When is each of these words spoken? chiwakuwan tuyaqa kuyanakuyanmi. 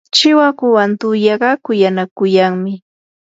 chiwakuwan 0.15 0.89
tuyaqa 0.99 1.49
kuyanakuyanmi. 1.65 2.73